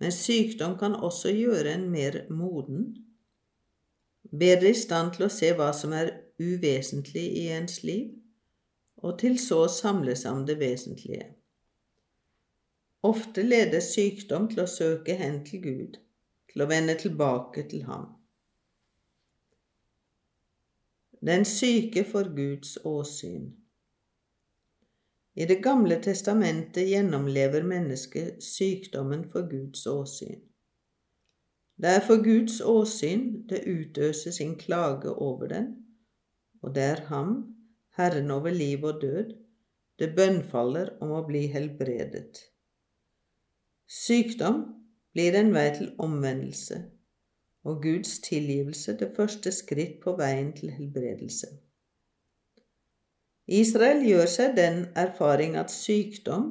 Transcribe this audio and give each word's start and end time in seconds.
Men 0.00 0.12
sykdom 0.12 0.78
kan 0.80 0.96
også 0.96 1.32
gjøre 1.36 1.74
en 1.74 1.90
mer 1.92 2.22
moden, 2.32 2.86
bedre 4.30 4.70
i 4.70 4.78
stand 4.78 5.12
til 5.16 5.26
å 5.26 5.32
se 5.32 5.52
hva 5.56 5.70
som 5.76 5.92
er 5.96 6.14
uvesentlig 6.40 7.26
i 7.42 7.48
ens 7.52 7.82
liv, 7.84 8.14
og 8.96 9.18
til 9.20 9.38
så 9.40 9.66
samle 9.68 10.16
om 10.28 10.46
det 10.46 10.58
vesentlige. 10.60 11.34
Ofte 13.02 13.42
leder 13.42 13.80
sykdom 13.80 14.48
til 14.48 14.64
å 14.64 14.68
søke 14.68 15.14
hen 15.16 15.40
til 15.44 15.62
Gud, 15.64 16.00
til 16.52 16.64
å 16.64 16.68
vende 16.68 16.96
tilbake 17.00 17.64
til 17.68 17.86
Ham. 17.88 18.10
Den 21.20 21.44
syke 21.44 22.04
får 22.04 22.32
Guds 22.36 22.78
åsyn. 22.84 23.59
I 25.34 25.46
Det 25.46 25.62
gamle 25.62 26.00
testamentet 26.02 26.88
gjennomlever 26.90 27.62
mennesket 27.62 28.42
sykdommen 28.42 29.28
for 29.30 29.46
Guds 29.50 29.86
åsyn. 29.86 30.40
Det 31.80 31.92
er 31.96 32.02
for 32.06 32.18
Guds 32.24 32.60
åsyn 32.60 33.46
det 33.48 33.62
utøser 33.66 34.34
sin 34.34 34.56
klage 34.58 35.12
over 35.14 35.46
den, 35.48 35.70
og 36.62 36.74
det 36.74 36.82
er 36.82 37.04
ham, 37.12 37.56
Herren 37.96 38.30
over 38.30 38.50
liv 38.50 38.84
og 38.84 39.00
død, 39.02 39.32
det 39.98 40.16
bønnfaller 40.16 40.96
om 41.00 41.14
å 41.14 41.22
bli 41.28 41.46
helbredet. 41.46 42.42
Sykdom 43.86 44.60
blir 45.14 45.38
en 45.38 45.54
vei 45.54 45.66
til 45.78 45.94
omvendelse, 45.98 46.82
og 47.64 47.82
Guds 47.82 48.18
tilgivelse 48.26 48.98
det 48.98 49.12
første 49.16 49.52
skritt 49.52 50.00
på 50.04 50.18
veien 50.18 50.52
til 50.56 50.74
helbredelse. 50.74 51.48
Israel 53.50 54.04
gjør 54.06 54.28
seg 54.30 54.52
den 54.56 54.84
erfaring 54.94 55.56
at 55.58 55.72
sykdom 55.74 56.50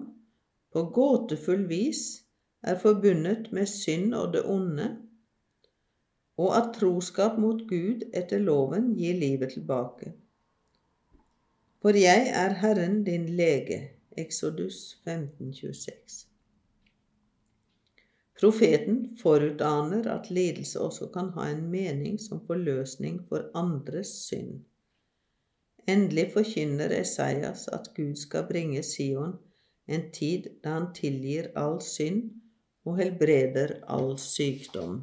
på 0.75 0.83
gåtefull 0.95 1.63
vis 1.69 2.01
er 2.61 2.79
forbundet 2.81 3.53
med 3.55 3.69
synd 3.71 4.13
og 4.13 4.33
det 4.33 4.41
onde, 4.43 4.89
og 6.39 6.57
at 6.57 6.73
troskap 6.75 7.37
mot 7.39 7.61
Gud 7.69 8.03
etter 8.13 8.43
loven 8.43 8.91
gir 8.97 9.15
livet 9.15 9.55
tilbake. 9.55 10.11
For 11.79 11.95
jeg 11.95 12.27
er 12.35 12.59
Herren 12.59 13.03
din 13.07 13.29
lege. 13.39 13.79
Exodus 14.17 14.97
1526. 15.07 16.25
Profeten 18.39 19.17
forutaner 19.21 20.11
at 20.11 20.31
lidelse 20.31 20.81
også 20.81 21.07
kan 21.13 21.29
ha 21.37 21.47
en 21.51 21.69
mening 21.71 22.19
som 22.19 22.41
forløsning 22.47 23.21
for 23.29 23.47
andres 23.55 24.07
synd. 24.07 24.65
Endelig 25.89 26.27
forkynner 26.33 26.91
Esaias 26.99 27.67
at 27.73 27.91
Gud 27.95 28.17
skal 28.19 28.47
bringe 28.49 28.83
Sion 28.85 29.37
en 29.89 30.09
tid 30.13 30.49
da 30.63 30.75
han 30.77 30.91
tilgir 30.97 31.49
all 31.57 31.79
synd 31.81 32.27
og 32.85 32.99
helbreder 32.99 33.79
all 33.89 34.17
sykdom. 34.21 34.99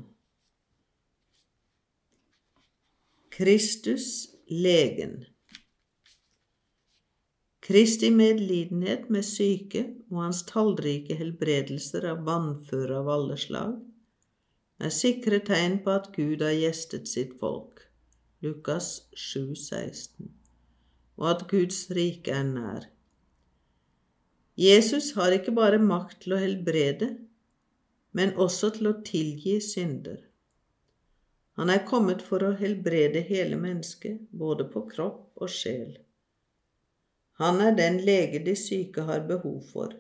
Kristus 3.37 4.07
legen. 4.49 5.25
Kristi 7.67 8.11
medlidenhet 8.15 9.11
med 9.11 9.27
syke 9.27 9.83
og 10.11 10.23
hans 10.23 10.45
tallrike 10.47 11.17
helbredelser 11.19 12.07
av 12.13 12.23
vannføre 12.29 13.01
av 13.03 13.11
alle 13.17 13.37
slag 13.43 13.75
er 14.87 14.95
sikre 14.95 15.41
tegn 15.51 15.81
på 15.83 15.91
at 15.99 16.13
Gud 16.15 16.45
har 16.47 16.55
gjestet 16.55 17.11
sitt 17.11 17.35
folk, 17.41 17.83
Lukas 18.47 19.09
7, 19.19 19.57
16, 19.57 20.31
og 21.17 21.31
at 21.33 21.47
Guds 21.51 21.87
rike 21.97 22.33
er 22.33 22.47
nær. 22.49 22.87
Jesus 24.57 25.13
har 25.17 25.35
ikke 25.37 25.53
bare 25.57 25.81
makt 25.83 26.23
til 26.25 26.37
å 26.37 26.41
helbrede, 26.41 27.11
men 28.17 28.33
også 28.41 28.73
til 28.79 28.89
å 28.89 28.97
tilgi 29.05 29.59
synder. 29.61 30.23
Han 31.61 31.73
er 31.73 31.85
kommet 31.89 32.23
for 32.25 32.45
å 32.45 32.55
helbrede 32.57 33.23
hele 33.29 33.57
mennesket, 33.61 34.27
både 34.33 34.69
på 34.73 34.85
kropp 34.89 35.41
og 35.41 35.53
sjel. 35.53 35.97
Han 37.41 37.61
er 37.61 37.77
den 37.77 38.01
lege 38.05 38.41
de 38.45 38.57
syke 38.57 39.05
har 39.09 39.25
behov 39.29 39.61
for. 39.73 39.93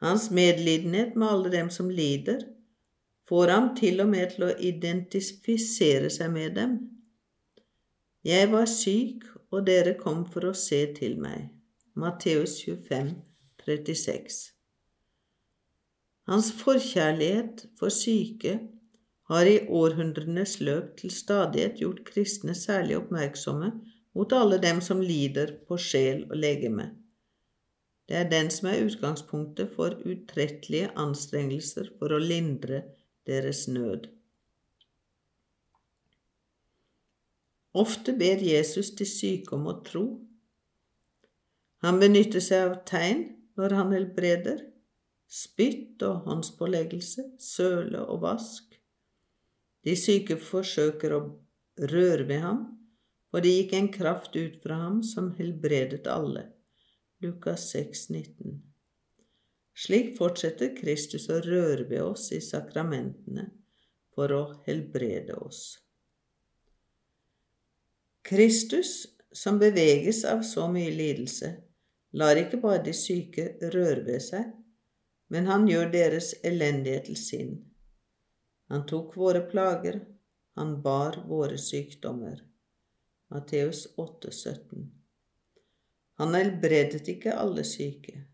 Hans 0.00 0.30
medlidenhet 0.30 1.16
med 1.16 1.28
alle 1.28 1.52
dem 1.52 1.70
som 1.70 1.90
lider, 1.92 2.44
får 3.28 3.52
ham 3.52 3.72
til 3.76 4.00
og 4.00 4.08
med 4.12 4.32
til 4.32 4.46
å 4.46 4.54
identifisere 4.70 6.08
seg 6.12 6.32
med 6.32 6.54
dem. 6.56 6.78
Jeg 8.24 8.48
var 8.52 8.68
syk, 8.70 9.26
og 9.50 9.66
dere 9.66 9.94
kom 10.00 10.24
for 10.32 10.50
å 10.50 10.54
se 10.56 10.80
til 10.98 11.18
meg. 11.20 11.48
Matteus 11.98 12.60
25, 12.64 13.14
36. 13.64 14.38
Hans 16.28 16.50
forkjærlighet 16.52 17.64
for 17.78 17.92
syke 17.92 18.58
har 19.32 19.48
i 19.48 19.60
århundrenes 19.80 20.58
løp 20.60 20.94
til 21.00 21.12
stadighet 21.12 21.80
gjort 21.82 22.04
kristne 22.08 22.54
særlig 22.56 22.98
oppmerksomme 22.98 23.70
mot 24.16 24.34
alle 24.36 24.58
dem 24.60 24.80
som 24.84 25.00
lider 25.04 25.54
på 25.68 25.78
sjel 25.80 26.24
og 26.28 26.36
legeme. 26.36 26.90
Det 28.08 28.16
er 28.16 28.28
den 28.28 28.48
som 28.52 28.70
er 28.70 28.84
utgangspunktet 28.86 29.72
for 29.76 29.96
utrettelige 30.04 30.92
anstrengelser 30.96 31.90
for 31.98 32.12
å 32.12 32.20
lindre 32.22 32.82
deres 33.28 33.66
nød. 33.68 34.08
Ofte 37.76 38.14
ber 38.16 38.40
Jesus 38.42 38.94
de 38.96 39.04
syke 39.06 39.54
om 39.56 39.66
å 39.68 39.78
tro. 39.84 40.04
Han 41.84 42.00
benytter 42.00 42.42
seg 42.42 42.70
av 42.70 42.78
tegn 42.88 43.26
når 43.58 43.74
han 43.76 43.92
helbreder, 43.94 44.62
spytt 45.28 46.02
og 46.06 46.24
håndspåleggelse, 46.26 47.24
søle 47.38 48.00
og 48.08 48.22
vask. 48.24 48.78
De 49.84 49.94
syke 49.98 50.38
forsøker 50.40 51.14
å 51.14 51.20
røre 51.92 52.24
ved 52.28 52.40
ham, 52.42 52.62
og 53.32 53.44
det 53.44 53.52
gikk 53.52 53.74
en 53.76 53.90
kraft 53.92 54.36
ut 54.38 54.56
fra 54.62 54.80
ham 54.86 55.02
som 55.04 55.34
helbredet 55.36 56.06
alle. 56.10 56.48
Lukas 57.22 57.68
6, 57.74 58.08
19. 58.14 58.56
Slik 59.78 60.16
fortsetter 60.18 60.72
Kristus 60.74 61.28
å 61.30 61.38
røre 61.44 61.84
ved 61.90 62.02
oss 62.02 62.30
i 62.34 62.40
sakramentene 62.42 63.50
for 64.14 64.32
å 64.34 64.42
helbrede 64.66 65.36
oss. 65.38 65.76
Kristus, 68.28 69.06
som 69.32 69.58
beveges 69.58 70.24
av 70.24 70.42
så 70.42 70.66
mye 70.68 70.90
lidelse, 70.92 71.48
lar 72.12 72.36
ikke 72.36 72.58
bare 72.60 72.82
de 72.84 72.92
syke 72.92 73.44
røre 73.72 74.02
ved 74.04 74.20
seg, 74.20 74.50
men 75.32 75.46
han 75.48 75.62
gjør 75.68 75.86
deres 75.94 76.34
elendighet 76.44 77.06
til 77.06 77.16
sin. 77.16 77.54
Han 78.68 78.84
tok 78.90 79.14
våre 79.16 79.40
plager, 79.48 80.02
han 80.60 80.74
bar 80.84 81.16
våre 81.30 81.56
sykdommer. 81.56 82.42
Matteus 83.32 83.86
8, 83.96 84.32
17. 84.32 84.82
Han 86.20 86.36
helbredet 86.36 87.08
ikke 87.08 87.32
alle 87.32 87.64
syke. 87.64 88.26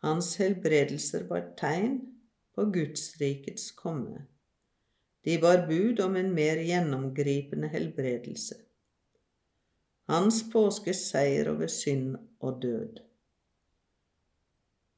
Hans 0.00 0.30
helbredelser 0.40 1.26
var 1.28 1.50
tegn 1.60 1.98
på 2.56 2.64
Gudsrikets 2.72 3.68
komme. 3.76 4.24
De 5.28 5.36
bar 5.44 5.66
bud 5.68 6.00
om 6.00 6.16
en 6.16 6.32
mer 6.32 6.64
gjennomgripende 6.64 7.68
helbredelse. 7.68 8.62
Hans 10.08 10.40
påskes 10.52 11.02
seier 11.10 11.50
over 11.50 11.68
synd 11.68 12.14
og 12.40 12.62
død. 12.62 13.00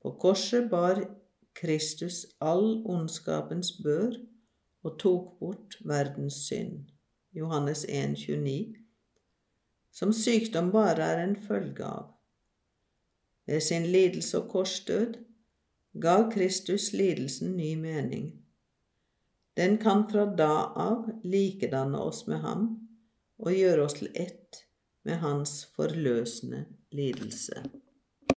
På 0.03 0.13
korset 0.23 0.69
bar 0.71 1.01
Kristus 1.59 2.27
all 2.41 2.85
ondskapens 2.87 3.73
bør 3.83 4.15
og 4.87 4.95
tok 5.03 5.33
bort 5.41 5.77
verdens 5.85 6.39
synd. 6.47 6.85
Johannes 7.35 7.83
1, 7.89 8.15
29, 8.23 8.77
som 9.91 10.13
sykdom 10.13 10.71
bare 10.71 11.03
er 11.03 11.25
en 11.25 11.37
følge 11.37 11.85
av. 11.85 12.15
Ved 13.51 13.61
sin 13.67 13.91
lidelse 13.91 14.39
og 14.39 14.49
korsdød 14.55 15.19
ga 16.01 16.17
Kristus 16.31 16.93
lidelsen 16.93 17.57
ny 17.57 17.75
mening. 17.75 18.33
Den 19.57 19.79
kan 19.79 20.07
fra 20.11 20.31
da 20.39 20.55
av 20.79 21.11
likedanne 21.27 21.99
oss 21.99 22.29
med 22.31 22.47
ham 22.47 22.67
og 23.43 23.55
gjøre 23.59 23.91
oss 23.91 23.99
til 23.99 24.15
ett 24.15 24.70
med 25.05 25.15
hans 25.15 25.69
forløsende 25.77 26.65
lidelse. 26.93 27.71